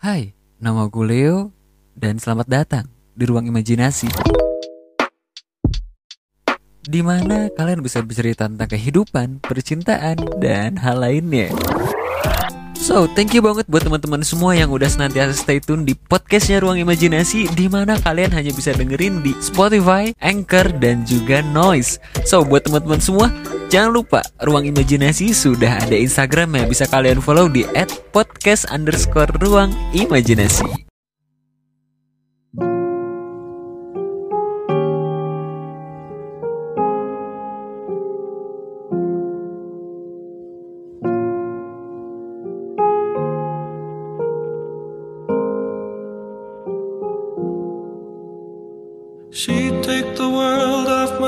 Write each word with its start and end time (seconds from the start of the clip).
Hai, 0.00 0.32
nama 0.56 0.88
gue 0.88 1.04
Leo 1.04 1.52
dan 1.92 2.16
selamat 2.16 2.48
datang 2.48 2.88
di 3.12 3.28
ruang 3.28 3.44
imajinasi. 3.44 4.08
Di 6.80 7.04
mana 7.04 7.52
kalian 7.52 7.84
bisa 7.84 8.00
bercerita 8.00 8.48
tentang 8.48 8.72
kehidupan, 8.72 9.44
percintaan, 9.44 10.40
dan 10.40 10.80
hal 10.80 11.04
lainnya. 11.04 11.52
So, 12.90 13.06
thank 13.06 13.30
you 13.30 13.38
banget 13.38 13.70
buat 13.70 13.86
teman-teman 13.86 14.26
semua 14.26 14.50
yang 14.58 14.74
udah 14.74 14.90
senantiasa 14.90 15.46
stay 15.46 15.62
tune 15.62 15.86
di 15.86 15.94
podcastnya 15.94 16.58
Ruang 16.58 16.74
Imajinasi 16.74 17.46
di 17.54 17.70
mana 17.70 17.94
kalian 17.94 18.34
hanya 18.34 18.50
bisa 18.50 18.74
dengerin 18.74 19.22
di 19.22 19.30
Spotify, 19.38 20.10
Anchor, 20.18 20.74
dan 20.82 21.06
juga 21.06 21.38
Noise. 21.54 22.02
So, 22.26 22.42
buat 22.42 22.66
teman-teman 22.66 22.98
semua, 22.98 23.30
jangan 23.70 23.94
lupa 23.94 24.26
Ruang 24.42 24.66
Imajinasi 24.66 25.30
sudah 25.30 25.78
ada 25.86 25.94
Instagram 25.94 26.58
yang 26.58 26.66
bisa 26.66 26.82
kalian 26.90 27.22
follow 27.22 27.46
di 27.46 27.62
@podcast 28.10 28.66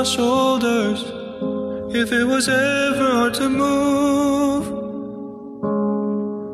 my 0.03 0.11
shoulders 0.11 0.99
if 1.95 2.11
it 2.11 2.27
was 2.27 2.51
ever 2.51 3.07
hard 3.23 3.31
to 3.31 3.47
move. 3.47 4.67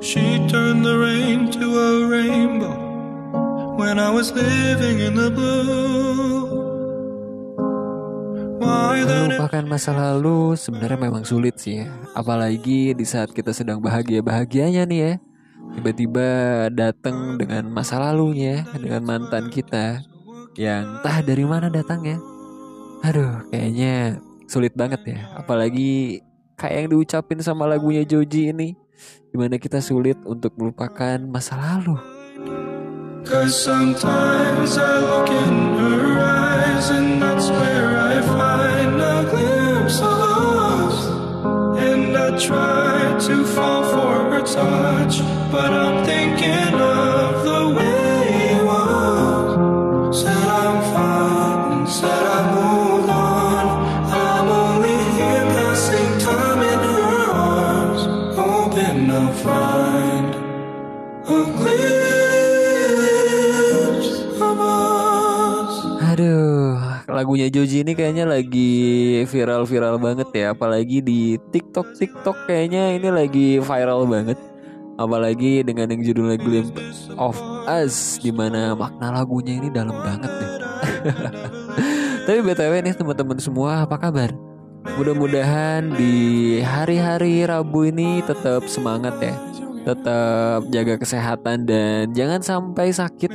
She'd 0.06 0.46
turn 0.54 0.86
the 0.86 0.94
rain 0.94 1.50
to 1.58 1.66
a 1.66 1.92
rainbow 2.06 2.78
when 3.74 3.98
I 3.98 4.14
was 4.14 4.30
living 4.38 5.02
in 5.02 5.18
the 5.18 5.34
blue. 5.34 6.46
Melupakan 9.10 9.66
masa 9.66 9.98
lalu 9.98 10.54
sebenarnya 10.54 11.10
memang 11.10 11.26
sulit 11.26 11.58
sih 11.58 11.82
ya. 11.82 11.90
Apalagi 12.14 12.94
di 12.94 13.02
saat 13.02 13.34
kita 13.34 13.50
sedang 13.50 13.82
bahagia-bahagianya 13.82 14.86
nih 14.86 15.00
ya. 15.02 15.14
Tiba-tiba 15.74 16.28
datang 16.70 17.42
dengan 17.42 17.66
masa 17.74 17.98
lalunya, 17.98 18.62
dengan 18.78 19.02
mantan 19.10 19.50
kita 19.50 20.06
yang 20.54 21.02
entah 21.02 21.26
dari 21.26 21.50
mana 21.50 21.74
datangnya. 21.74 22.22
Aduh, 23.00 23.48
kayaknya 23.48 24.20
sulit 24.50 24.76
banget 24.76 25.02
ya. 25.08 25.20
Apalagi 25.40 26.20
kayak 26.60 26.76
yang 26.84 26.90
diucapin 26.92 27.40
sama 27.40 27.64
lagunya 27.66 28.04
Joji 28.04 28.52
ini. 28.52 28.76
Di 29.30 29.38
mana 29.38 29.56
kita 29.56 29.80
sulit 29.80 30.18
untuk 30.26 30.58
melupakan 30.60 31.18
masa 31.24 31.56
lalu. 31.56 31.96
Try 42.40 43.20
to 43.28 43.44
fall 43.44 43.84
for 43.84 44.32
her 44.32 44.40
touch, 44.40 45.20
but 45.52 45.76
I'm 45.76 46.06
thinking 46.08 46.74
of 46.80 46.99
Aduh, 66.10 66.80
lagunya 67.12 67.52
Joji 67.52 67.84
ini 67.84 67.96
kayaknya 67.96 68.24
lagi 68.28 68.72
viral-viral 69.28 70.00
banget 70.00 70.30
ya, 70.32 70.56
apalagi 70.56 71.04
di 71.04 71.36
TikTok 71.52 72.00
TikTok 72.00 72.48
kayaknya 72.48 72.96
ini 72.96 73.08
lagi 73.12 73.48
viral 73.60 74.08
banget. 74.08 74.40
Apalagi 75.00 75.64
dengan 75.64 75.96
yang 75.96 76.04
judulnya 76.04 76.36
Glimpse 76.36 77.08
of 77.16 77.40
Us 77.72 78.20
Di 78.20 78.36
mana 78.36 78.76
makna 78.76 79.16
lagunya 79.16 79.56
ini 79.56 79.72
dalam 79.72 79.96
banget 79.96 80.28
deh 80.28 80.52
Tapi 82.28 82.40
BTW 82.44 82.84
nih 82.84 82.94
teman-teman 83.00 83.40
semua 83.40 83.88
apa 83.88 83.96
kabar? 83.96 84.49
Mudah-mudahan 84.98 85.94
di 85.94 86.16
hari-hari 86.64 87.46
Rabu 87.46 87.86
ini 87.86 88.26
tetap 88.26 88.66
semangat 88.66 89.20
ya. 89.22 89.36
Tetap 89.86 90.72
jaga 90.72 90.96
kesehatan 90.98 91.68
dan 91.68 92.16
jangan 92.16 92.42
sampai 92.42 92.90
sakit. 92.90 93.30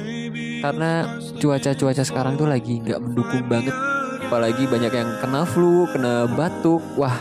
Karena 0.65 1.21
cuaca-cuaca 1.39 2.03
sekarang 2.03 2.35
tuh 2.41 2.49
lagi 2.49 2.81
nggak 2.81 2.99
mendukung 2.99 3.45
banget. 3.47 3.77
Apalagi 4.25 4.65
banyak 4.67 4.93
yang 4.93 5.11
kena 5.21 5.45
flu, 5.45 5.87
kena 5.93 6.27
batuk. 6.33 6.83
Wah 6.97 7.21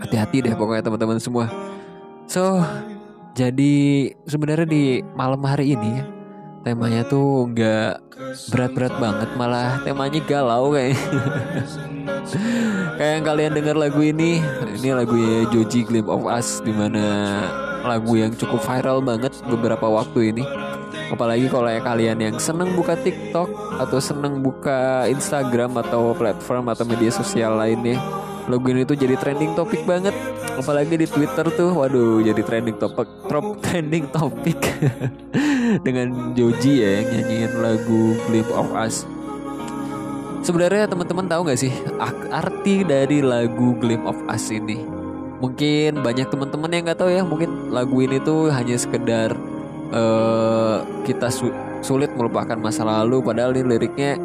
hati-hati 0.00 0.46
deh 0.46 0.54
pokoknya 0.54 0.86
teman-teman 0.86 1.18
semua. 1.20 1.50
So 2.30 2.62
jadi 3.36 4.08
sebenarnya 4.24 4.68
di 4.68 4.84
malam 5.16 5.42
hari 5.44 5.76
ini 5.76 5.88
ya 6.00 6.21
temanya 6.62 7.02
tuh 7.02 7.50
nggak 7.50 7.92
berat-berat 8.54 8.94
banget 9.02 9.30
malah 9.34 9.82
temanya 9.82 10.20
galau 10.22 10.74
kayak. 10.74 10.98
Kayak 12.92 13.12
yang 13.18 13.24
kalian 13.26 13.52
dengar 13.58 13.76
lagu 13.76 13.98
ini 13.98 14.38
ini 14.78 14.88
lagunya 14.94 15.42
Joji 15.50 15.82
Glimpse 15.82 16.12
of 16.12 16.22
Us 16.30 16.62
di 16.62 16.70
mana 16.70 17.04
lagu 17.82 18.14
yang 18.14 18.30
cukup 18.38 18.62
viral 18.62 19.02
banget 19.02 19.34
beberapa 19.50 19.90
waktu 19.90 20.30
ini. 20.30 20.44
Apalagi 21.10 21.50
kalau 21.50 21.68
ya 21.68 21.82
kalian 21.82 22.18
yang 22.22 22.36
seneng 22.38 22.72
buka 22.78 22.94
TikTok 22.96 23.50
atau 23.82 23.98
seneng 23.98 24.40
buka 24.40 25.04
Instagram 25.10 25.76
atau 25.82 26.14
platform 26.14 26.72
atau 26.72 26.86
media 26.86 27.10
sosial 27.10 27.58
lainnya. 27.58 27.98
Lagu 28.46 28.64
ini 28.70 28.86
tuh 28.86 28.96
jadi 28.96 29.18
trending 29.18 29.52
topik 29.58 29.82
banget. 29.82 30.14
Apalagi 30.56 30.94
di 30.94 31.08
Twitter 31.10 31.48
tuh 31.52 31.74
waduh 31.74 32.22
jadi 32.22 32.40
trending 32.44 32.76
topik 32.78 33.08
trop 33.26 33.56
trending 33.64 34.04
topik 34.12 34.60
dengan 35.80 36.36
Joji 36.36 36.84
ya 36.84 36.90
yang 37.00 37.06
nyanyiin 37.08 37.52
lagu 37.56 38.02
Glimpse 38.28 38.52
of 38.52 38.68
Us. 38.76 38.96
Sebenarnya 40.42 40.90
teman-teman 40.90 41.30
tahu 41.30 41.46
nggak 41.48 41.60
sih 41.60 41.72
arti 42.28 42.84
dari 42.84 43.24
lagu 43.24 43.72
Glimpse 43.78 44.08
of 44.12 44.18
Us 44.28 44.52
ini? 44.52 44.82
Mungkin 45.40 46.04
banyak 46.04 46.28
teman-teman 46.28 46.70
yang 46.70 46.82
nggak 46.86 47.00
tahu 47.00 47.10
ya 47.10 47.22
mungkin 47.24 47.72
lagu 47.72 47.96
ini 48.02 48.20
tuh 48.22 48.52
hanya 48.52 48.76
sekedar 48.76 49.32
eh, 49.90 50.76
kita 51.08 51.30
su- 51.30 51.54
sulit 51.82 52.14
melupakan 52.14 52.54
masa 52.58 52.86
lalu 52.86 53.18
padahal 53.22 53.50
di 53.54 53.62
liriknya 53.66 54.18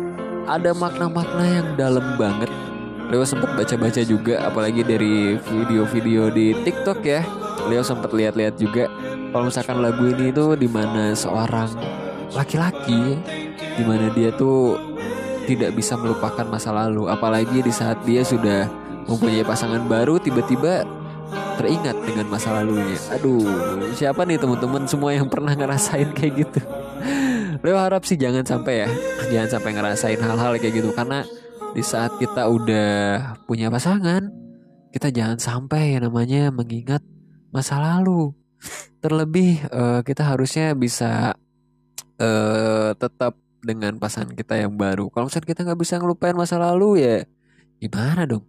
ada 0.46 0.72
makna-makna 0.74 1.44
yang 1.44 1.68
dalam 1.74 2.16
banget. 2.18 2.50
Leo 3.08 3.24
sempat 3.24 3.56
baca-baca 3.56 4.04
juga 4.04 4.44
apalagi 4.44 4.84
dari 4.84 5.40
video-video 5.40 6.28
di 6.28 6.52
TikTok 6.66 7.00
ya. 7.08 7.24
Leo 7.68 7.84
sempat 7.84 8.12
lihat-lihat 8.16 8.56
juga 8.58 8.88
kalau 9.32 9.52
misalkan 9.52 9.84
lagu 9.84 10.08
ini 10.08 10.32
tuh 10.32 10.56
di 10.56 10.68
mana 10.72 11.12
seorang 11.14 11.70
laki-laki 12.32 13.20
di 13.58 13.84
mana 13.84 14.10
dia 14.16 14.32
tuh 14.34 14.80
tidak 15.48 15.76
bisa 15.76 15.96
melupakan 15.96 16.44
masa 16.44 16.76
lalu 16.76 17.08
apalagi 17.08 17.64
di 17.64 17.72
saat 17.72 18.04
dia 18.04 18.24
sudah 18.24 18.68
mempunyai 19.08 19.48
pasangan 19.48 19.88
baru 19.88 20.20
tiba-tiba 20.20 20.84
teringat 21.58 21.98
dengan 22.06 22.28
masa 22.30 22.54
lalunya. 22.60 23.00
Aduh, 23.18 23.42
siapa 23.96 24.24
nih 24.28 24.38
teman-teman 24.38 24.86
semua 24.86 25.16
yang 25.16 25.28
pernah 25.28 25.56
ngerasain 25.56 26.14
kayak 26.14 26.34
gitu? 26.46 26.62
Leo 27.66 27.78
harap 27.80 28.06
sih 28.06 28.20
jangan 28.20 28.46
sampai 28.46 28.86
ya, 28.86 28.90
jangan 29.34 29.58
sampai 29.58 29.72
ngerasain 29.74 30.22
hal-hal 30.22 30.54
kayak 30.62 30.76
gitu 30.78 30.94
karena 30.94 31.26
di 31.74 31.82
saat 31.82 32.14
kita 32.22 32.46
udah 32.46 32.92
punya 33.50 33.74
pasangan, 33.74 34.30
kita 34.94 35.10
jangan 35.10 35.42
sampai 35.42 35.98
yang 35.98 36.06
namanya 36.06 36.54
mengingat 36.54 37.02
masa 37.58 37.82
lalu. 37.82 38.38
Terlebih 39.02 39.66
eh, 39.66 40.02
kita 40.06 40.22
harusnya 40.30 40.78
bisa 40.78 41.34
eh, 42.22 42.94
tetap 42.94 43.34
dengan 43.66 43.98
pasangan 43.98 44.38
kita 44.38 44.62
yang 44.62 44.78
baru. 44.78 45.10
Kalau 45.10 45.26
misalkan 45.28 45.50
kita 45.50 45.66
nggak 45.66 45.82
bisa 45.82 45.98
ngelupain 45.98 46.38
masa 46.38 46.62
lalu 46.62 47.02
ya 47.02 47.18
gimana 47.82 48.26
dong? 48.30 48.46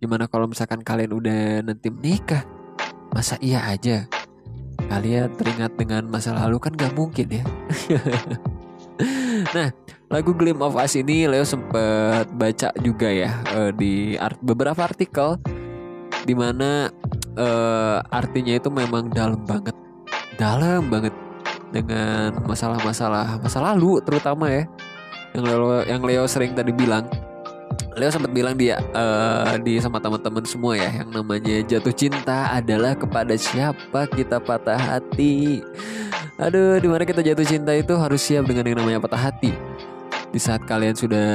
Gimana 0.00 0.28
kalau 0.28 0.48
misalkan 0.48 0.84
kalian 0.84 1.12
udah 1.12 1.64
nanti 1.64 1.88
menikah? 1.88 2.44
Masa 3.12 3.40
iya 3.40 3.64
aja? 3.64 4.04
Kalian 4.86 5.32
teringat 5.40 5.72
dengan 5.80 6.04
masa 6.12 6.36
lalu 6.36 6.60
kan 6.60 6.76
gak 6.76 6.92
mungkin 6.92 7.26
ya. 7.32 7.44
nah, 9.56 9.72
lagu 10.12 10.36
Glim 10.36 10.60
of 10.60 10.76
Us 10.76 11.00
ini 11.00 11.24
Leo 11.24 11.42
sempet 11.48 12.28
baca 12.36 12.68
juga 12.84 13.08
ya 13.08 13.40
eh, 13.56 13.70
di 13.72 14.14
art- 14.20 14.40
beberapa 14.44 14.84
artikel 14.84 15.40
di 16.28 16.34
mana 16.36 16.92
eh, 17.36 17.96
artinya 18.10 18.52
itu 18.56 18.68
memang 18.72 19.12
dalam 19.12 19.40
banget, 19.44 19.76
dalam 20.40 20.88
banget 20.88 21.14
dengan 21.70 22.32
masalah-masalah 22.46 23.42
masa 23.42 23.58
lalu 23.60 23.98
terutama 24.00 24.48
ya 24.48 24.64
yang 25.34 25.44
Leo 25.44 25.68
yang 25.84 26.02
Leo 26.06 26.24
sering 26.24 26.54
tadi 26.56 26.72
bilang 26.72 27.04
Leo 27.96 28.08
sempat 28.12 28.32
bilang 28.32 28.56
dia 28.56 28.80
eh, 28.80 29.56
di 29.60 29.80
sama 29.80 30.00
teman-teman 30.00 30.44
semua 30.44 30.76
ya 30.76 30.88
yang 31.02 31.08
namanya 31.12 31.64
jatuh 31.64 31.92
cinta 31.92 32.52
adalah 32.52 32.92
kepada 32.92 33.32
siapa 33.36 34.04
kita 34.12 34.36
patah 34.36 34.76
hati. 34.76 35.64
Aduh, 36.36 36.76
di 36.76 36.84
mana 36.84 37.08
kita 37.08 37.24
jatuh 37.24 37.48
cinta 37.48 37.72
itu 37.72 37.96
harus 37.96 38.20
siap 38.20 38.44
dengan 38.44 38.68
yang 38.68 38.76
namanya 38.84 39.00
patah 39.00 39.32
hati. 39.32 39.56
Di 40.28 40.36
saat 40.36 40.68
kalian 40.68 40.92
sudah 40.92 41.32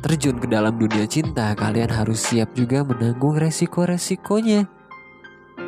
terjun 0.00 0.40
ke 0.40 0.48
dalam 0.48 0.72
dunia 0.80 1.04
cinta, 1.04 1.52
kalian 1.52 1.92
harus 1.92 2.24
siap 2.24 2.56
juga 2.56 2.80
menanggung 2.80 3.36
resiko-resikonya. 3.36 4.77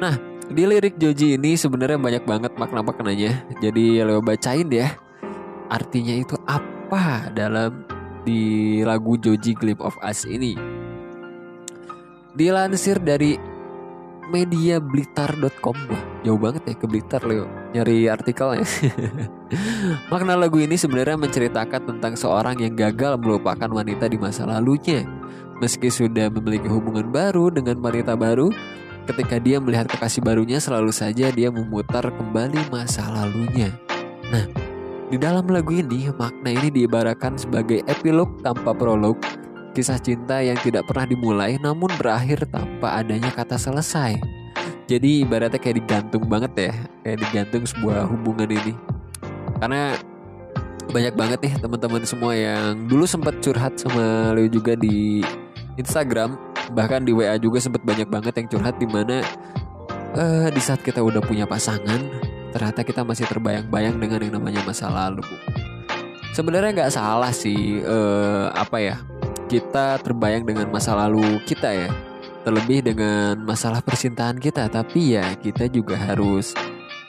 Nah, 0.01 0.17
di 0.49 0.65
lirik 0.65 0.97
Joji 0.97 1.37
ini 1.37 1.61
sebenarnya 1.61 2.01
banyak 2.01 2.25
banget 2.25 2.53
makna-maknanya. 2.57 3.45
Jadi 3.61 4.01
Leo 4.01 4.25
bacain 4.25 4.67
ya. 4.73 4.97
Artinya 5.69 6.17
itu 6.17 6.35
apa 6.49 7.29
dalam 7.37 7.85
di 8.25 8.81
lagu 8.81 9.21
Joji 9.21 9.53
Glimpse 9.53 9.85
of 9.85 9.95
Us 10.01 10.25
ini. 10.25 10.57
Dilansir 12.33 12.97
dari 12.97 13.37
media 14.31 14.81
blitar.com 14.81 15.77
jauh 16.23 16.39
banget 16.39 16.63
ya 16.63 16.75
ke 16.79 16.87
Blitar 16.87 17.27
Leo 17.27 17.51
Nyari 17.75 18.07
artikelnya 18.07 18.63
Makna 20.15 20.39
lagu 20.39 20.63
ini 20.63 20.79
sebenarnya 20.79 21.19
menceritakan 21.19 21.91
tentang 21.91 22.15
seorang 22.15 22.55
yang 22.63 22.79
gagal 22.79 23.19
melupakan 23.19 23.67
wanita 23.67 24.07
di 24.07 24.23
masa 24.23 24.47
lalunya 24.47 25.03
Meski 25.59 25.91
sudah 25.91 26.31
memiliki 26.31 26.71
hubungan 26.71 27.11
baru 27.11 27.51
dengan 27.51 27.83
wanita 27.83 28.15
baru 28.15 28.55
Ketika 29.09 29.37
dia 29.41 29.57
melihat 29.61 29.89
kekasih 29.89 30.21
barunya 30.21 30.59
selalu 30.61 30.93
saja 30.93 31.33
dia 31.33 31.49
memutar 31.49 32.09
kembali 32.09 32.69
masa 32.69 33.07
lalunya 33.09 33.73
Nah 34.29 34.45
di 35.11 35.19
dalam 35.19 35.49
lagu 35.51 35.75
ini 35.75 36.07
makna 36.15 36.55
ini 36.55 36.71
diibaratkan 36.71 37.35
sebagai 37.35 37.83
epilog 37.91 38.39
tanpa 38.45 38.71
prolog 38.71 39.19
Kisah 39.71 40.03
cinta 40.03 40.43
yang 40.43 40.59
tidak 40.59 40.91
pernah 40.91 41.07
dimulai 41.07 41.55
namun 41.63 41.95
berakhir 41.95 42.43
tanpa 42.51 42.99
adanya 42.99 43.31
kata 43.31 43.55
selesai. 43.55 44.19
Jadi 44.91 45.23
ibaratnya 45.23 45.63
kayak 45.63 45.87
digantung 45.87 46.27
banget 46.27 46.53
ya, 46.59 46.73
kayak 47.07 47.19
digantung 47.23 47.63
sebuah 47.63 48.11
hubungan 48.11 48.51
ini. 48.51 48.75
Karena 49.63 49.95
banyak 50.91 51.15
banget 51.15 51.39
nih 51.47 51.55
teman-teman 51.63 52.03
semua 52.03 52.35
yang 52.35 52.91
dulu 52.91 53.07
sempat 53.07 53.39
curhat 53.39 53.79
sama 53.79 54.35
Leo 54.35 54.51
juga 54.51 54.75
di 54.75 55.23
Instagram, 55.79 56.35
bahkan 56.73 57.05
di 57.05 57.13
WA 57.13 57.37
juga 57.37 57.59
sempat 57.63 57.83
banyak 57.83 58.09
banget 58.09 58.33
yang 58.41 58.49
curhat 58.51 58.77
di 58.79 58.87
mana 58.87 59.23
uh, 60.15 60.49
di 60.51 60.61
saat 60.63 60.81
kita 60.83 61.03
udah 61.03 61.21
punya 61.23 61.45
pasangan, 61.45 62.01
ternyata 62.55 62.81
kita 62.87 63.05
masih 63.07 63.27
terbayang-bayang 63.27 63.99
dengan 63.99 64.19
yang 64.23 64.35
namanya 64.41 64.61
masa 64.65 64.91
lalu. 64.91 65.23
Sebenarnya 66.31 66.71
nggak 66.83 66.95
salah 66.95 67.35
sih, 67.35 67.83
uh, 67.83 68.55
apa 68.55 68.79
ya? 68.79 68.97
kita 69.51 69.99
terbayang 69.99 70.47
dengan 70.47 70.71
masa 70.71 70.95
lalu 70.95 71.43
kita 71.43 71.75
ya 71.75 71.91
terlebih 72.47 72.87
dengan 72.87 73.35
masalah 73.43 73.83
percintaan 73.83 74.39
kita 74.39 74.71
tapi 74.71 75.19
ya 75.19 75.35
kita 75.35 75.67
juga 75.67 75.99
harus 75.99 76.55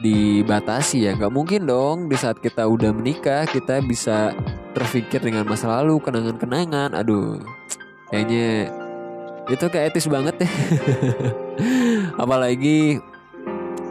dibatasi 0.02 1.06
ya 1.06 1.12
nggak 1.14 1.30
mungkin 1.30 1.70
dong 1.70 2.10
di 2.10 2.18
saat 2.18 2.42
kita 2.42 2.66
udah 2.66 2.90
menikah 2.90 3.46
kita 3.46 3.86
bisa 3.86 4.34
terpikir 4.74 5.22
dengan 5.22 5.46
masa 5.46 5.70
lalu 5.70 6.02
kenangan-kenangan 6.02 6.98
aduh 6.98 7.38
kayaknya 8.10 8.74
itu 9.52 9.66
kayak 9.68 9.92
etis 9.92 10.08
banget 10.08 10.36
deh 10.42 10.54
apalagi 12.24 13.04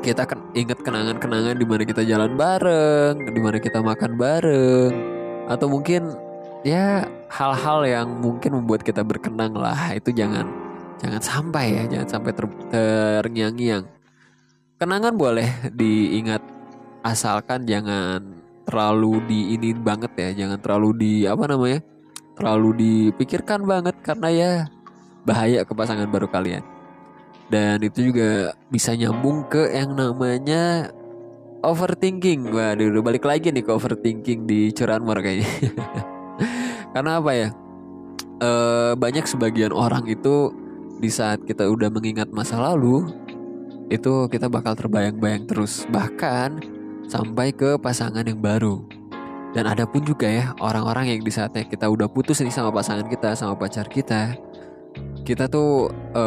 kita 0.01 0.25
kan 0.25 0.41
inget 0.57 0.81
kenangan-kenangan 0.81 1.61
di 1.61 1.67
mana 1.69 1.85
kita 1.85 2.03
jalan 2.09 2.33
bareng 2.33 3.21
di 3.29 3.41
mana 3.41 3.61
kita 3.61 3.85
makan 3.85 4.17
bareng 4.17 4.93
atau 5.51 5.67
mungkin 5.69 6.17
ya 6.65 7.05
hal-hal 7.31 7.87
yang 7.87 8.09
mungkin 8.21 8.61
membuat 8.61 8.83
kita 8.83 9.07
berkenang 9.07 9.55
lah. 9.57 9.95
Itu 9.95 10.11
jangan 10.11 10.47
jangan 11.01 11.23
sampai 11.23 11.67
ya 11.75 11.83
jangan 11.89 12.09
sampai 12.09 12.33
ter, 12.35 12.47
terngiang-ngiang. 12.71 13.85
Kenangan 14.81 15.15
boleh 15.15 15.49
diingat 15.73 16.41
asalkan 17.05 17.65
jangan 17.65 18.41
terlalu 18.65 19.25
diinin 19.27 19.81
banget 19.81 20.12
ya 20.15 20.31
jangan 20.45 20.59
terlalu 20.61 20.91
di 20.97 21.12
apa 21.27 21.45
namanya 21.49 21.81
terlalu 22.39 22.71
dipikirkan 22.77 23.65
banget. 23.65 23.97
Karena 24.01 24.29
ya 24.31 24.53
bahaya 25.27 25.65
ke 25.65 25.73
pasangan 25.77 26.09
baru 26.09 26.29
kalian 26.29 26.65
dan 27.51 27.83
itu 27.83 28.15
juga 28.15 28.55
bisa 28.71 28.95
nyambung 28.95 29.47
ke 29.51 29.75
yang 29.75 29.93
namanya 29.95 30.93
overthinking 31.61 32.49
waduh 32.51 33.03
balik 33.03 33.27
lagi 33.27 33.51
nih 33.51 33.65
ke 33.65 33.71
overthinking 33.75 34.47
di 34.47 34.71
curanmor 34.71 35.19
kayaknya 35.21 35.51
Karena 36.91 37.23
apa 37.23 37.33
ya? 37.35 37.49
E, 38.41 38.51
banyak 38.99 39.25
sebagian 39.27 39.71
orang 39.71 40.11
itu 40.11 40.51
di 40.99 41.09
saat 41.09 41.41
kita 41.47 41.65
udah 41.71 41.89
mengingat 41.89 42.29
masa 42.35 42.61
lalu 42.61 43.09
itu 43.91 44.29
kita 44.31 44.47
bakal 44.47 44.77
terbayang-bayang 44.77 45.49
terus 45.49 45.87
bahkan 45.91 46.61
sampai 47.07 47.55
ke 47.55 47.79
pasangan 47.79 48.27
yang 48.27 48.39
baru. 48.39 48.83
Dan 49.51 49.67
ada 49.67 49.83
pun 49.83 50.07
juga 50.07 50.31
ya 50.31 50.55
orang-orang 50.63 51.11
yang 51.11 51.27
di 51.27 51.33
saatnya 51.35 51.67
kita 51.67 51.91
udah 51.91 52.07
putus 52.07 52.39
nih 52.39 52.55
sama 52.55 52.71
pasangan 52.71 53.07
kita, 53.11 53.35
sama 53.35 53.59
pacar 53.59 53.91
kita, 53.91 54.39
kita 55.31 55.47
tuh 55.47 55.94
e, 56.11 56.25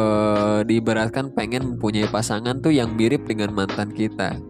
diibaratkan 0.64 1.28
pengen 1.36 1.76
mempunyai 1.76 2.08
pasangan 2.08 2.56
tuh 2.64 2.72
yang 2.72 2.96
mirip 2.96 3.28
dengan 3.28 3.52
mantan 3.52 3.92
kita, 3.92 4.40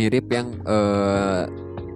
mirip 0.00 0.24
yang 0.32 0.56
e, 0.64 0.76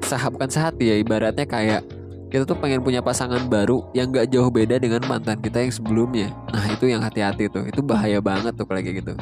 sah 0.04 0.28
bukan 0.28 0.52
sehati 0.52 0.92
ya 0.92 0.96
ibaratnya 1.00 1.48
kayak 1.48 1.80
kita 2.28 2.44
tuh 2.44 2.60
pengen 2.60 2.84
punya 2.84 3.00
pasangan 3.00 3.48
baru 3.48 3.88
yang 3.96 4.12
gak 4.12 4.28
jauh 4.28 4.52
beda 4.52 4.76
dengan 4.76 5.00
mantan 5.08 5.40
kita 5.40 5.64
yang 5.64 5.72
sebelumnya. 5.72 6.28
Nah 6.52 6.68
itu 6.68 6.92
yang 6.92 7.00
hati-hati 7.00 7.48
tuh, 7.48 7.64
itu 7.64 7.80
bahaya 7.80 8.20
banget 8.20 8.52
tuh 8.52 8.68
kayak 8.68 9.00
gitu. 9.00 9.16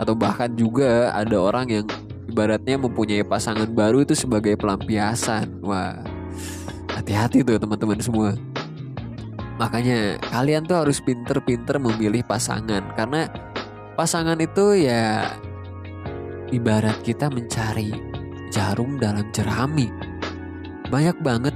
Atau 0.00 0.16
bahkan 0.16 0.48
juga 0.56 1.12
ada 1.12 1.36
orang 1.36 1.68
yang 1.68 1.84
ibaratnya 2.24 2.80
mempunyai 2.80 3.20
pasangan 3.20 3.68
baru 3.68 4.00
itu 4.00 4.16
sebagai 4.16 4.56
pelampiasan. 4.56 5.60
Wah, 5.60 6.00
hati-hati 6.88 7.44
tuh 7.44 7.60
teman-teman 7.60 8.00
semua. 8.00 8.32
Makanya 9.54 10.18
kalian 10.30 10.66
tuh 10.66 10.82
harus 10.82 10.98
pinter-pinter 10.98 11.78
memilih 11.78 12.26
pasangan. 12.26 12.82
Karena 12.98 13.30
pasangan 13.94 14.38
itu 14.42 14.86
ya 14.86 15.30
ibarat 16.50 16.98
kita 17.06 17.30
mencari 17.30 17.94
jarum 18.50 18.98
dalam 18.98 19.26
jerami. 19.30 19.90
Banyak 20.90 21.18
banget 21.22 21.54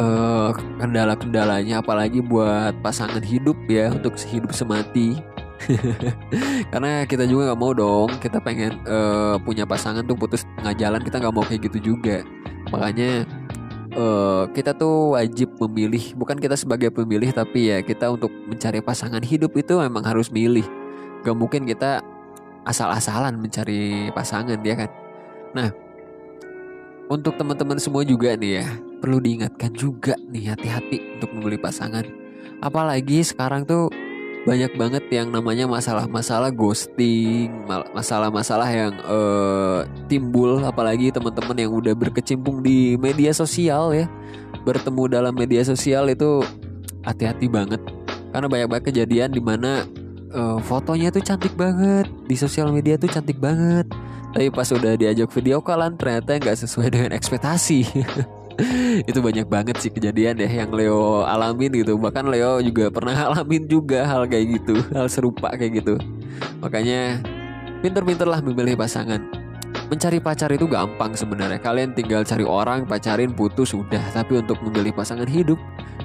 uh, 0.00 0.52
kendala-kendalanya 0.80 1.84
apalagi 1.84 2.24
buat 2.24 2.76
pasangan 2.80 3.24
hidup 3.24 3.56
ya 3.68 3.92
untuk 3.92 4.16
hidup 4.16 4.52
semati. 4.52 5.20
Karena 6.72 7.04
kita 7.04 7.28
juga 7.28 7.52
nggak 7.52 7.60
mau 7.60 7.76
dong 7.76 8.08
kita 8.16 8.40
pengen 8.40 8.80
uh, 8.88 9.36
punya 9.44 9.68
pasangan 9.68 10.00
tuh 10.08 10.16
putus 10.16 10.48
tengah 10.56 10.72
jalan 10.72 11.04
kita 11.04 11.20
nggak 11.20 11.34
mau 11.36 11.44
kayak 11.44 11.68
gitu 11.68 11.92
juga. 11.92 12.24
Makanya 12.72 13.28
uh, 13.94 14.48
kita 14.56 14.72
tuh 14.72 15.20
wajib 15.20 15.49
memilih 15.60 16.16
bukan 16.16 16.40
kita 16.40 16.56
sebagai 16.56 16.88
pemilih 16.88 17.30
tapi 17.36 17.68
ya 17.68 17.78
kita 17.84 18.08
untuk 18.08 18.32
mencari 18.48 18.80
pasangan 18.80 19.20
hidup 19.20 19.52
itu 19.54 19.76
memang 19.76 20.02
harus 20.02 20.32
milih 20.32 20.64
gak 21.20 21.36
mungkin 21.36 21.68
kita 21.68 22.00
asal-asalan 22.64 23.36
mencari 23.36 24.08
pasangan 24.16 24.56
ya 24.64 24.74
kan 24.74 24.90
nah 25.52 25.68
untuk 27.10 27.34
teman-teman 27.34 27.76
semua 27.82 28.06
juga 28.06 28.38
nih 28.38 28.62
ya 28.62 28.66
perlu 29.00 29.18
diingatkan 29.18 29.72
juga 29.72 30.14
nih 30.28 30.52
hati-hati 30.54 31.18
untuk 31.18 31.32
membeli 31.32 31.56
pasangan. 31.56 32.04
Apalagi 32.60 33.24
sekarang 33.24 33.64
tuh 33.64 33.88
banyak 34.44 34.72
banget 34.76 35.04
yang 35.08 35.32
namanya 35.32 35.64
masalah-masalah 35.66 36.52
ghosting, 36.52 37.50
masalah-masalah 37.96 38.68
yang 38.70 38.92
uh, 39.04 39.82
timbul 40.06 40.60
apalagi 40.64 41.12
teman-teman 41.12 41.56
yang 41.56 41.72
udah 41.72 41.92
berkecimpung 41.96 42.60
di 42.60 42.94
media 43.00 43.32
sosial 43.32 43.96
ya. 43.96 44.06
Bertemu 44.62 45.02
dalam 45.08 45.34
media 45.34 45.64
sosial 45.64 46.08
itu 46.12 46.44
hati-hati 47.04 47.48
banget. 47.48 47.80
Karena 48.30 48.46
banyak 48.46 48.68
banget 48.70 48.84
kejadian 48.94 49.34
di 49.34 49.42
mana 49.42 49.84
uh, 50.34 50.58
fotonya 50.62 51.10
tuh 51.10 51.22
cantik 51.22 51.54
banget 51.58 52.06
di 52.26 52.36
sosial 52.38 52.70
media 52.70 52.96
tuh 53.00 53.10
cantik 53.10 53.38
banget. 53.40 53.88
Tapi 54.30 54.46
pas 54.54 54.68
udah 54.70 54.94
diajak 54.94 55.26
video 55.34 55.58
callan 55.58 55.98
ternyata 55.98 56.38
nggak 56.38 56.58
sesuai 56.62 56.88
dengan 56.94 57.10
ekspektasi. 57.16 57.82
Itu 59.10 59.24
banyak 59.24 59.48
banget 59.48 59.80
sih 59.80 59.90
kejadian 59.90 60.36
deh 60.36 60.50
yang 60.50 60.70
Leo 60.70 61.24
alamin 61.26 61.72
gitu. 61.74 61.96
Bahkan 61.98 62.28
Leo 62.30 62.60
juga 62.62 62.92
pernah 62.92 63.16
alamin 63.32 63.66
juga 63.66 64.06
hal 64.06 64.30
kayak 64.30 64.46
gitu 64.60 64.74
hal 64.94 65.10
serupa 65.10 65.50
kayak 65.56 65.82
gitu. 65.82 65.94
Makanya 66.62 67.18
pinter-pinterlah 67.80 68.44
memilih 68.44 68.76
pasangan 68.76 69.39
mencari 69.90 70.22
pacar 70.22 70.48
itu 70.54 70.70
gampang 70.70 71.12
sebenarnya. 71.18 71.58
Kalian 71.58 71.92
tinggal 71.98 72.22
cari 72.22 72.46
orang 72.46 72.86
pacarin 72.86 73.34
putus 73.34 73.74
sudah 73.74 74.00
tapi 74.14 74.38
untuk 74.38 74.62
memilih 74.62 74.94
pasangan 74.94 75.26
hidup 75.26 75.58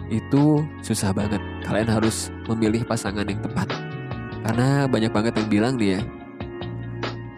itu 0.10 0.66
susah 0.82 1.14
banget. 1.14 1.40
Kalian 1.62 1.90
harus 1.94 2.34
memilih 2.50 2.82
pasangan 2.84 3.24
yang 3.24 3.38
tepat. 3.46 3.70
Karena 4.42 4.90
banyak 4.90 5.14
banget 5.14 5.34
yang 5.38 5.50
bilang 5.50 5.74
dia 5.78 6.02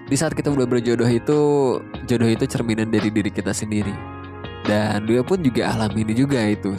di 0.07 0.15
saat 0.15 0.31
kita 0.31 0.47
udah 0.55 0.63
berjodoh 0.63 1.07
itu 1.07 1.39
jodoh 2.07 2.29
itu 2.31 2.47
cerminan 2.47 2.87
dari 2.87 3.11
diri 3.11 3.27
kita 3.27 3.51
sendiri. 3.51 3.91
Dan 4.63 5.03
dia 5.03 5.19
pun 5.23 5.43
juga 5.43 5.75
alami 5.75 6.07
ini 6.07 6.15
juga 6.15 6.39
itu. 6.47 6.71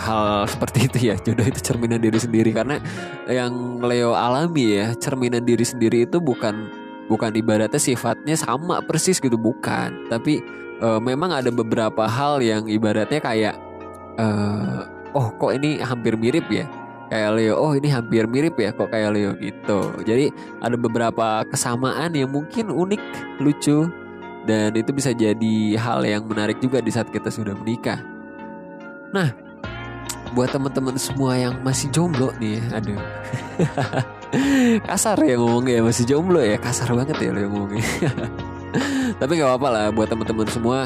Hal 0.00 0.48
seperti 0.48 0.88
itu 0.88 0.98
ya 1.12 1.14
jodoh 1.20 1.44
itu 1.44 1.60
cerminan 1.60 2.00
diri 2.00 2.16
sendiri. 2.16 2.56
Karena 2.56 2.80
yang 3.28 3.80
Leo 3.84 4.16
alami 4.16 4.80
ya 4.80 4.96
cerminan 4.96 5.44
diri 5.44 5.64
sendiri 5.68 6.08
itu 6.08 6.16
bukan 6.16 6.85
bukan 7.06 7.32
ibaratnya 7.34 7.80
sifatnya 7.80 8.34
sama 8.38 8.82
persis 8.82 9.18
gitu 9.18 9.38
bukan. 9.38 10.10
Tapi 10.10 10.42
eh, 10.82 11.00
memang 11.00 11.32
ada 11.32 11.50
beberapa 11.50 12.06
hal 12.06 12.42
yang 12.42 12.66
ibaratnya 12.66 13.20
kayak 13.22 13.54
eh, 14.18 14.80
oh 15.14 15.32
kok 15.34 15.52
ini 15.56 15.80
hampir 15.80 16.14
mirip 16.18 16.46
ya? 16.50 16.66
Kayak 17.06 17.38
Leo 17.38 17.54
oh 17.54 17.70
ini 17.78 17.86
hampir 17.86 18.26
mirip 18.26 18.58
ya 18.58 18.74
kok 18.74 18.90
kayak 18.90 19.14
Leo 19.14 19.32
gitu. 19.38 19.94
Jadi 20.02 20.30
ada 20.58 20.74
beberapa 20.74 21.46
kesamaan 21.46 22.10
yang 22.12 22.34
mungkin 22.34 22.74
unik 22.74 23.02
lucu 23.38 23.86
dan 24.46 24.74
itu 24.74 24.90
bisa 24.90 25.14
jadi 25.14 25.78
hal 25.78 26.02
yang 26.06 26.26
menarik 26.26 26.58
juga 26.58 26.82
di 26.82 26.90
saat 26.90 27.10
kita 27.14 27.30
sudah 27.30 27.54
menikah. 27.54 28.02
Nah 29.14 29.46
buat 30.34 30.50
teman-teman 30.50 30.98
semua 30.98 31.38
yang 31.38 31.54
masih 31.62 31.88
jomblo 31.94 32.34
nih 32.42 32.58
ya, 32.58 32.82
aduh 32.82 33.00
kasar 34.84 35.16
ya 35.22 35.36
ngomongnya 35.40 35.82
masih 35.82 36.04
jomblo 36.04 36.40
ya. 36.40 36.56
Kasar 36.60 36.92
banget 36.92 37.16
ya 37.20 37.30
Leo 37.32 37.48
ngomongnya. 37.48 37.84
Tapi 39.20 39.32
nggak 39.38 39.48
apa-apa 39.48 39.68
lah 39.72 39.86
buat 39.92 40.08
teman-teman 40.10 40.48
semua. 40.48 40.80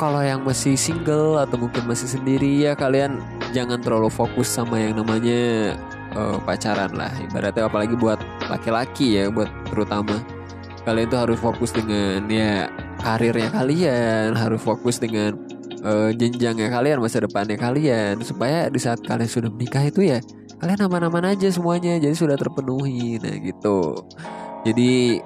Kalau 0.00 0.24
yang 0.24 0.40
masih 0.40 0.80
single 0.80 1.36
atau 1.36 1.60
mungkin 1.60 1.84
masih 1.84 2.08
sendiri 2.08 2.64
ya 2.64 2.72
kalian 2.72 3.20
jangan 3.52 3.76
terlalu 3.84 4.08
fokus 4.08 4.48
sama 4.48 4.80
yang 4.80 4.96
namanya 4.96 5.76
uh, 6.16 6.40
pacaran 6.40 6.94
lah. 6.96 7.12
Ibaratnya 7.20 7.68
apalagi 7.68 7.94
buat 7.98 8.16
laki-laki 8.48 9.20
ya 9.20 9.28
buat 9.28 9.50
terutama. 9.68 10.16
Kalian 10.88 11.06
tuh 11.12 11.20
harus 11.20 11.38
fokus 11.38 11.76
dengan 11.76 12.24
ya 12.32 12.72
karirnya 13.04 13.52
kalian 13.52 14.32
harus 14.32 14.64
fokus 14.64 14.96
dengan 14.96 15.36
uh, 15.84 16.08
jenjangnya 16.16 16.72
kalian 16.72 17.04
masa 17.04 17.20
depannya 17.20 17.60
kalian. 17.60 18.16
Supaya 18.24 18.72
di 18.72 18.80
saat 18.80 19.04
kalian 19.04 19.28
sudah 19.28 19.52
menikah 19.52 19.84
itu 19.84 20.08
ya 20.08 20.24
kalian 20.60 20.80
aman-aman 20.84 21.32
aja 21.32 21.48
semuanya 21.48 21.96
jadi 21.96 22.12
sudah 22.12 22.36
terpenuhi. 22.36 23.16
Nah 23.16 23.34
gitu. 23.40 24.04
Jadi 24.68 25.24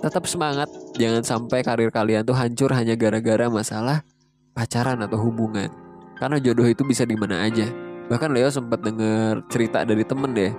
tetap 0.00 0.24
semangat. 0.24 0.72
Jangan 0.96 1.22
sampai 1.22 1.60
karir 1.60 1.92
kalian 1.92 2.24
tuh 2.24 2.34
hancur 2.34 2.72
hanya 2.72 2.96
gara-gara 2.96 3.46
masalah 3.52 4.00
pacaran 4.56 5.04
atau 5.04 5.20
hubungan. 5.20 5.68
Karena 6.16 6.40
jodoh 6.40 6.64
itu 6.64 6.80
bisa 6.82 7.04
di 7.04 7.14
mana 7.14 7.44
aja. 7.44 7.68
Bahkan 8.08 8.32
Leo 8.32 8.48
sempat 8.48 8.80
dengar 8.80 9.44
cerita 9.52 9.84
dari 9.84 10.02
temen 10.02 10.32
deh. 10.32 10.52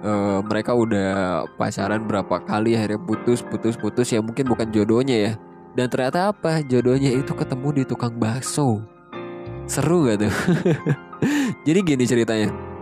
E, 0.00 0.10
mereka 0.44 0.72
udah 0.76 1.44
pacaran 1.56 2.04
berapa 2.04 2.42
kali 2.44 2.76
akhirnya 2.76 3.00
putus 3.00 3.44
putus 3.44 3.76
putus. 3.76 4.08
Ya 4.08 4.24
mungkin 4.24 4.48
bukan 4.48 4.72
jodohnya 4.72 5.16
ya. 5.16 5.32
Dan 5.76 5.92
ternyata 5.92 6.32
apa? 6.32 6.64
Jodohnya 6.64 7.12
itu 7.12 7.36
ketemu 7.36 7.68
di 7.76 7.82
tukang 7.84 8.16
bakso. 8.16 8.80
Seru 9.68 10.08
gak 10.08 10.24
tuh? 10.24 10.34
Jadi 11.66 11.78
gini 11.84 12.04
ceritanya 12.08 12.75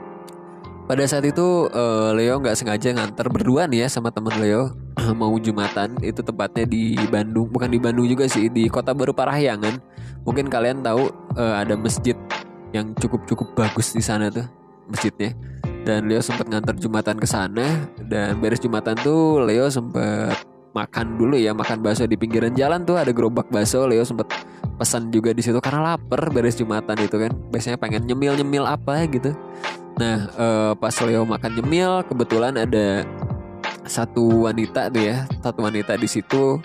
pada 0.84 1.04
saat 1.08 1.24
itu 1.24 1.68
uh, 1.72 2.12
Leo 2.12 2.36
nggak 2.40 2.56
sengaja 2.56 2.92
nganter 2.92 3.26
berdua 3.32 3.64
nih 3.64 3.86
ya 3.86 3.88
sama 3.88 4.12
temen 4.12 4.36
Leo. 4.36 4.72
Mau 5.20 5.32
jumatan 5.40 5.96
itu 6.04 6.20
tepatnya 6.20 6.68
di 6.68 6.96
Bandung. 7.08 7.48
Bukan 7.48 7.72
di 7.72 7.80
Bandung 7.80 8.04
juga 8.04 8.28
sih 8.28 8.52
di 8.52 8.68
Kota 8.68 8.92
Baru 8.92 9.16
Parahyangan. 9.16 9.80
Mungkin 10.24 10.48
kalian 10.48 10.84
tahu 10.84 11.08
uh, 11.36 11.54
ada 11.60 11.76
masjid 11.76 12.16
yang 12.76 12.92
cukup 12.98 13.24
cukup 13.24 13.48
bagus 13.56 13.96
di 13.96 14.04
sana 14.04 14.28
tuh 14.28 14.44
masjidnya. 14.88 15.32
Dan 15.84 16.08
Leo 16.08 16.20
sempat 16.24 16.48
nganter 16.48 16.76
jumatan 16.76 17.16
ke 17.16 17.28
sana. 17.28 17.88
Dan 18.00 18.40
beres 18.40 18.60
jumatan 18.60 18.96
tuh 19.00 19.40
Leo 19.44 19.68
sempat 19.72 20.44
makan 20.74 21.16
dulu 21.16 21.38
ya 21.38 21.54
makan 21.54 21.80
bakso 21.80 22.04
di 22.04 22.16
pinggiran 22.20 22.52
jalan 22.52 22.84
tuh. 22.84 23.00
Ada 23.00 23.12
gerobak 23.16 23.48
bakso 23.48 23.88
Leo 23.88 24.04
sempat 24.04 24.28
pesan 24.74 25.08
juga 25.08 25.30
di 25.30 25.38
situ 25.38 25.62
karena 25.62 25.96
lapar 25.96 26.28
beres 26.28 26.60
jumatan 26.60 26.96
itu 27.00 27.16
kan. 27.16 27.32
Biasanya 27.48 27.80
pengen 27.80 28.04
nyemil 28.04 28.36
nyemil 28.36 28.64
apa 28.68 29.00
gitu 29.08 29.32
Nah, 29.94 30.16
uh, 30.34 30.72
pas 30.74 30.94
Leo 31.06 31.22
makan 31.22 31.50
nyemil, 31.54 32.02
kebetulan 32.10 32.54
ada 32.58 33.06
satu 33.86 34.48
wanita 34.48 34.90
tuh 34.90 35.02
ya, 35.06 35.16
satu 35.38 35.62
wanita 35.62 35.94
di 35.94 36.08
situ. 36.10 36.58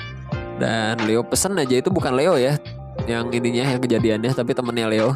Dan 0.60 1.00
Leo 1.06 1.22
pesen 1.24 1.56
aja 1.56 1.78
itu 1.78 1.94
bukan 1.94 2.18
Leo 2.18 2.36
ya, 2.36 2.58
yang 3.06 3.30
ininya 3.30 3.64
yang 3.70 3.82
kejadiannya, 3.82 4.34
tapi 4.34 4.52
temennya 4.58 4.90
Leo. 4.90 5.10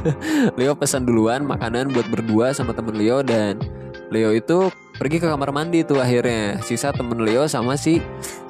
Leo 0.58 0.72
pesan 0.78 1.04
duluan 1.04 1.44
makanan 1.44 1.90
buat 1.90 2.06
berdua 2.08 2.54
sama 2.54 2.72
temen 2.72 2.94
Leo 2.94 3.20
dan 3.26 3.58
Leo 4.08 4.32
itu 4.32 4.72
pergi 4.96 5.20
ke 5.20 5.26
kamar 5.28 5.52
mandi 5.52 5.84
tuh 5.84 6.00
akhirnya. 6.00 6.62
Sisa 6.62 6.94
temen 6.94 7.20
Leo 7.20 7.44
sama 7.50 7.74
si 7.74 8.00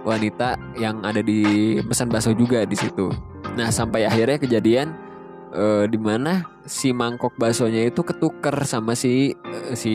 wanita 0.07 0.61
yang 0.79 1.03
ada 1.03 1.25
di 1.25 1.81
pesan 1.83 2.13
bakso 2.13 2.37
juga 2.37 2.63
di 2.69 2.77
situ. 2.77 3.11
Nah, 3.59 3.73
sampai 3.73 4.07
akhirnya 4.07 4.39
kejadian 4.39 5.08
uh, 5.55 5.85
di 5.89 5.99
mana 6.01 6.45
si 6.65 6.93
mangkok 6.93 7.37
baksonya 7.37 7.89
itu 7.89 8.05
ketuker 8.05 8.55
sama 8.65 8.93
si 8.93 9.33
uh, 9.33 9.73
si 9.73 9.95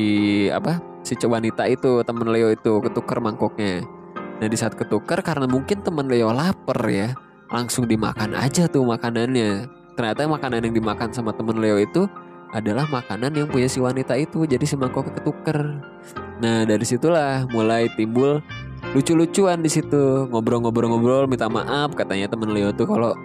apa 0.50 0.81
si 1.03 1.19
wanita 1.19 1.67
itu 1.67 2.01
temen 2.07 2.27
Leo 2.31 2.50
itu 2.50 2.79
ketuker 2.79 3.19
mangkoknya. 3.19 3.83
Nah 4.39 4.48
di 4.48 4.57
saat 4.57 4.74
ketuker 4.74 5.22
karena 5.22 5.45
mungkin 5.45 5.83
temen 5.83 6.07
Leo 6.07 6.31
lapar 6.31 6.79
ya 6.89 7.13
langsung 7.51 7.86
dimakan 7.86 8.33
aja 8.33 8.65
tuh 8.65 8.88
makanannya. 8.88 9.67
Ternyata 9.93 10.25
makanan 10.25 10.65
yang 10.65 10.74
dimakan 10.74 11.13
sama 11.13 11.36
temen 11.38 11.62
Leo 11.62 11.77
itu 11.77 12.10
adalah 12.53 12.86
makanan 12.86 13.33
yang 13.33 13.48
punya 13.50 13.65
si 13.65 13.81
wanita 13.81 14.13
itu 14.17 14.45
jadi 14.45 14.63
si 14.65 14.77
mangkok 14.77 15.10
ketuker. 15.10 15.81
Nah 16.41 16.65
dari 16.65 16.86
situlah 16.86 17.45
mulai 17.50 17.89
timbul 17.93 18.41
lucu-lucuan 18.93 19.63
di 19.63 19.72
situ 19.72 20.27
ngobrol-ngobrol-ngobrol 20.29 21.25
minta 21.25 21.50
maaf 21.50 21.95
katanya 21.98 22.29
temen 22.29 22.53
Leo 22.53 22.69
tuh 22.75 22.86
kalau 22.86 23.15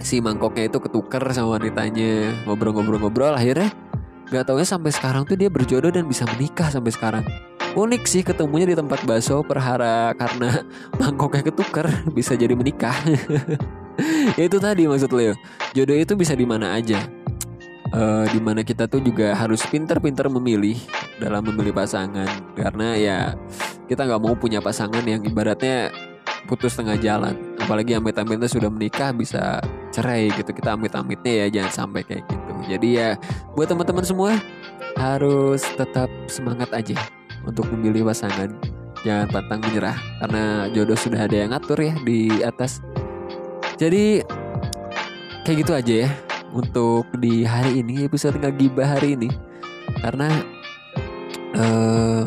si 0.00 0.18
mangkoknya 0.18 0.70
itu 0.70 0.78
ketuker 0.80 1.22
sama 1.30 1.60
wanitanya. 1.60 2.32
Ngobrol-ngobrol-ngobrol 2.48 3.34
akhirnya 3.34 3.70
nggak 4.32 4.44
taunya 4.48 4.66
sampai 4.66 4.90
sekarang 4.90 5.22
tuh 5.28 5.36
dia 5.36 5.52
berjodoh 5.52 5.92
dan 5.92 6.08
bisa 6.08 6.24
menikah 6.34 6.72
sampai 6.72 6.90
sekarang. 6.90 7.24
Unik 7.74 8.02
sih 8.06 8.22
ketemunya 8.22 8.70
di 8.70 8.76
tempat 8.78 9.02
bakso 9.02 9.42
perhara 9.42 10.14
karena 10.14 10.62
mangkoknya 11.00 11.50
ketuker 11.50 11.86
bisa 12.14 12.38
jadi 12.38 12.54
menikah. 12.54 12.94
Itu 14.38 14.58
tadi 14.58 14.90
maksud 14.90 15.10
Leo 15.14 15.38
jodoh 15.70 15.94
itu 15.94 16.14
bisa 16.18 16.34
di 16.34 16.46
mana 16.46 16.74
aja. 16.74 16.98
Uh, 17.94 18.26
di 18.26 18.42
mana 18.42 18.66
kita 18.66 18.90
tuh 18.90 18.98
juga 18.98 19.38
harus 19.38 19.62
pinter-pinter 19.70 20.26
memilih 20.26 20.74
dalam 21.22 21.46
memilih 21.46 21.70
pasangan. 21.70 22.26
Karena 22.58 22.98
ya 22.98 23.18
kita 23.86 24.02
nggak 24.02 24.22
mau 24.22 24.34
punya 24.34 24.58
pasangan 24.58 25.06
yang 25.06 25.22
ibaratnya 25.22 25.94
putus 26.50 26.74
tengah 26.74 26.98
jalan. 26.98 27.38
Apalagi 27.62 27.94
amit-amitnya 27.94 28.50
sudah 28.50 28.66
menikah 28.66 29.14
bisa 29.14 29.62
cerai 29.94 30.26
gitu 30.34 30.50
kita 30.50 30.74
amit-amitnya 30.74 31.46
ya 31.46 31.60
jangan 31.60 31.86
sampai 31.86 32.02
kayak 32.02 32.26
gitu. 32.26 32.52
Jadi 32.66 32.88
ya 32.98 33.08
buat 33.54 33.70
teman-teman 33.70 34.02
semua 34.02 34.30
harus 34.98 35.62
tetap 35.78 36.10
semangat 36.26 36.74
aja 36.74 36.98
untuk 37.46 37.70
memilih 37.70 38.10
pasangan. 38.10 38.50
Jangan 39.06 39.28
pantang 39.30 39.60
menyerah 39.62 39.94
karena 40.18 40.66
jodoh 40.72 40.98
sudah 40.98 41.28
ada 41.28 41.36
yang 41.36 41.54
ngatur 41.54 41.78
ya 41.78 41.94
di 42.02 42.42
atas. 42.42 42.82
Jadi 43.78 44.24
kayak 45.46 45.56
gitu 45.62 45.72
aja 45.76 45.94
ya 46.08 46.10
untuk 46.50 47.06
di 47.20 47.46
hari 47.46 47.84
ini 47.84 48.08
episode 48.08 48.40
nggak 48.40 48.58
gibah 48.58 48.98
hari 48.98 49.14
ini. 49.14 49.30
Karena 50.00 50.26
uh, 51.54 52.24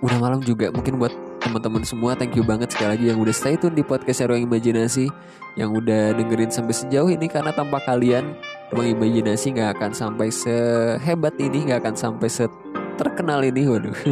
udah 0.00 0.18
malam 0.18 0.40
juga 0.40 0.72
mungkin 0.72 0.96
buat 0.96 1.25
teman-teman 1.46 1.86
semua 1.86 2.18
thank 2.18 2.34
you 2.34 2.42
banget 2.42 2.74
sekali 2.74 2.98
lagi 2.98 3.04
yang 3.14 3.22
udah 3.22 3.30
stay 3.30 3.54
tune 3.54 3.78
di 3.78 3.86
podcast 3.86 4.26
Ruang 4.26 4.50
Imajinasi 4.50 5.06
yang 5.54 5.70
udah 5.70 6.10
dengerin 6.18 6.50
sampai 6.50 6.74
sejauh 6.74 7.06
ini 7.06 7.30
karena 7.30 7.54
tanpa 7.54 7.78
kalian 7.86 8.34
Ruang 8.74 8.98
Imajinasi 8.98 9.54
nggak 9.54 9.78
akan 9.78 9.94
sampai 9.94 10.34
sehebat 10.34 11.38
ini 11.38 11.70
nggak 11.70 11.86
akan 11.86 11.94
sampai 11.94 12.28
terkenal 12.98 13.46
ini 13.46 13.62
waduh 13.62 13.94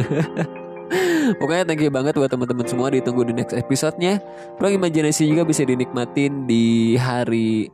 Pokoknya 1.41 1.65
thank 1.65 1.81
you 1.81 1.89
banget 1.89 2.15
buat 2.15 2.29
teman-teman 2.29 2.69
semua 2.69 2.93
ditunggu 2.93 3.25
di 3.25 3.33
next 3.33 3.57
episode-nya. 3.57 4.21
Ruang 4.61 4.77
Imajinasi 4.77 5.25
juga 5.25 5.41
bisa 5.41 5.65
dinikmatin 5.65 6.45
di 6.45 6.93
hari 6.93 7.73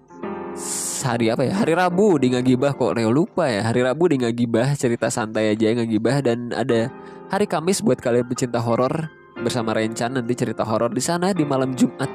hari 1.03 1.27
apa 1.35 1.43
ya? 1.43 1.59
Hari 1.59 1.75
Rabu 1.75 2.15
di 2.15 2.31
Ngagibah 2.31 2.71
kok 2.79 2.95
Reo 2.95 3.11
lupa 3.11 3.51
ya. 3.51 3.67
Hari 3.67 3.83
Rabu 3.83 4.07
di 4.07 4.23
Ngagibah 4.23 4.71
cerita 4.79 5.11
santai 5.11 5.51
aja 5.51 5.75
Ngagibah 5.75 6.23
dan 6.23 6.55
ada 6.55 6.87
hari 7.27 7.43
Kamis 7.43 7.83
buat 7.83 7.99
kalian 7.99 8.23
pecinta 8.31 8.63
horor 8.63 9.20
bersama 9.41 9.73
Rencan 9.73 10.15
nanti 10.15 10.37
cerita 10.37 10.61
horor 10.61 10.93
di 10.93 11.01
sana 11.01 11.33
di 11.33 11.41
malam 11.41 11.73
Jumat 11.73 12.07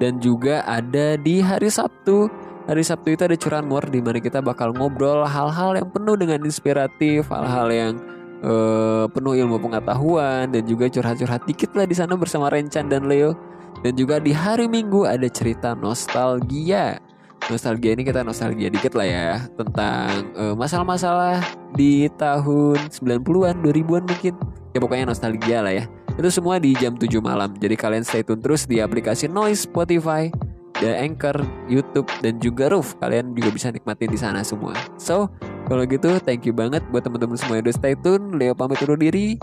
dan 0.00 0.16
juga 0.18 0.64
ada 0.64 1.14
di 1.20 1.44
hari 1.44 1.68
Sabtu. 1.68 2.26
Hari 2.66 2.80
Sabtu 2.80 3.12
itu 3.12 3.22
ada 3.28 3.36
curahan 3.36 3.66
mur 3.66 3.84
di 3.84 4.00
mana 4.00 4.16
kita 4.18 4.40
bakal 4.40 4.72
ngobrol 4.72 5.28
hal-hal 5.28 5.76
yang 5.76 5.88
penuh 5.92 6.16
dengan 6.16 6.40
inspiratif, 6.40 7.28
hal-hal 7.28 7.68
yang 7.68 7.92
uh, 8.40 9.04
penuh 9.12 9.36
ilmu 9.36 9.60
pengetahuan 9.60 10.48
dan 10.48 10.62
juga 10.64 10.88
curhat-curhat 10.88 11.44
dikit 11.44 11.76
lah 11.76 11.84
di 11.84 11.92
sana 11.92 12.16
bersama 12.16 12.48
Rencan 12.48 12.88
dan 12.88 13.06
Leo. 13.06 13.36
Dan 13.80 13.96
juga 13.96 14.20
di 14.20 14.32
hari 14.32 14.68
Minggu 14.68 15.08
ada 15.08 15.24
cerita 15.28 15.72
nostalgia. 15.72 17.00
Nostalgia 17.48 17.96
ini 17.96 18.04
kita 18.04 18.20
nostalgia 18.20 18.68
dikit 18.68 18.92
lah 18.92 19.08
ya 19.08 19.28
tentang 19.56 20.28
masalah 20.36 20.84
masalah-masalah 20.84 21.36
di 21.72 22.12
tahun 22.20 22.92
90-an, 22.92 23.64
2000-an 23.64 24.04
mungkin. 24.04 24.34
Ya 24.76 24.78
pokoknya 24.78 25.08
nostalgia 25.08 25.64
lah 25.64 25.72
ya. 25.72 25.84
Itu 26.20 26.28
semua 26.28 26.60
di 26.60 26.76
jam 26.76 27.00
7 27.00 27.16
malam. 27.24 27.56
Jadi 27.56 27.80
kalian 27.80 28.04
stay 28.04 28.20
tune 28.20 28.44
terus 28.44 28.68
di 28.68 28.84
aplikasi 28.84 29.24
Noise, 29.24 29.64
Spotify, 29.64 30.28
The 30.76 30.92
Anchor, 31.00 31.40
YouTube 31.64 32.12
dan 32.20 32.36
juga 32.44 32.68
Roof. 32.68 32.92
Kalian 33.00 33.32
juga 33.32 33.48
bisa 33.48 33.72
nikmatin 33.72 34.12
di 34.12 34.20
sana 34.20 34.44
semua. 34.44 34.76
So, 35.00 35.32
kalau 35.64 35.88
gitu 35.88 36.20
thank 36.20 36.44
you 36.44 36.52
banget 36.52 36.84
buat 36.92 37.08
teman-teman 37.08 37.40
semua 37.40 37.56
yang 37.56 37.64
udah 37.64 37.76
stay 37.80 37.96
tune. 38.04 38.36
Leo 38.36 38.52
pamit 38.52 38.84
undur 38.84 39.00
diri 39.00 39.40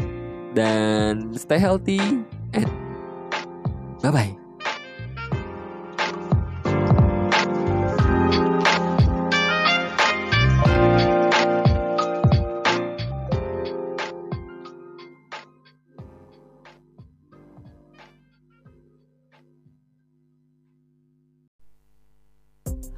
dan 0.54 1.34
stay 1.34 1.58
healthy 1.58 2.22
and 2.54 2.70
bye 4.06 4.14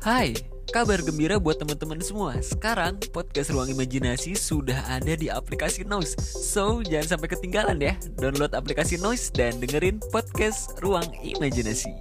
Hai, 0.09 0.33
kabar 0.73 1.05
gembira 1.05 1.37
buat 1.37 1.61
teman-teman 1.61 2.01
semua. 2.01 2.33
Sekarang 2.41 2.97
podcast 3.13 3.53
Ruang 3.53 3.69
Imajinasi 3.69 4.33
sudah 4.33 4.81
ada 4.89 5.13
di 5.13 5.29
aplikasi 5.29 5.85
Noise. 5.85 6.17
So, 6.49 6.81
jangan 6.81 7.13
sampai 7.13 7.29
ketinggalan 7.29 7.77
ya. 7.77 7.93
Download 8.17 8.49
aplikasi 8.57 8.97
Noise 8.97 9.29
dan 9.29 9.61
dengerin 9.61 10.01
podcast 10.09 10.73
Ruang 10.81 11.05
Imajinasi. 11.21 11.93